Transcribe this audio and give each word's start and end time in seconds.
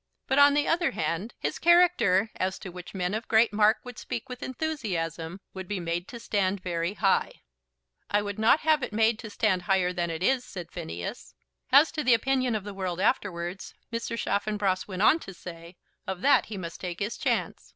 But, 0.25 0.39
on 0.39 0.55
the 0.55 0.67
other 0.67 0.89
hand, 0.93 1.35
his 1.37 1.59
character, 1.59 2.31
as 2.37 2.57
to 2.57 2.69
which 2.69 2.95
men 2.95 3.13
of 3.13 3.27
great 3.27 3.53
mark 3.53 3.77
would 3.83 3.99
speak 3.99 4.29
with 4.29 4.41
enthusiasm, 4.41 5.41
would 5.53 5.67
be 5.67 5.79
made 5.79 6.07
to 6.07 6.19
stand 6.19 6.59
very 6.59 6.95
high. 6.95 7.33
"I 8.09 8.23
would 8.23 8.39
not 8.39 8.61
have 8.61 8.81
it 8.81 8.93
made 8.93 9.19
to 9.19 9.29
stand 9.29 9.61
higher 9.61 9.93
than 9.93 10.09
it 10.09 10.23
is," 10.23 10.43
said 10.43 10.71
Phineas. 10.71 11.35
As 11.71 11.91
to 11.91 12.03
the 12.03 12.15
opinion 12.15 12.55
of 12.55 12.63
the 12.63 12.73
world 12.73 12.99
afterwards, 12.99 13.75
Mr. 13.93 14.17
Chaffanbrass 14.17 14.87
went 14.87 15.03
on 15.03 15.19
to 15.19 15.35
say, 15.35 15.75
of 16.07 16.21
that 16.21 16.47
he 16.47 16.57
must 16.57 16.81
take 16.81 16.97
his 16.97 17.15
chance. 17.15 17.69